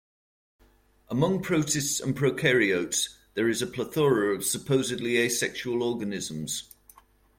Among 1.09 1.43
protists 1.43 1.99
and 1.99 2.17
prokaryotes 2.17 3.09
there 3.35 3.47
is 3.47 3.61
a 3.61 3.67
plethora 3.67 4.33
of 4.33 4.43
supposedly 4.43 5.17
asexual 5.19 5.83
organisms. 5.83 6.73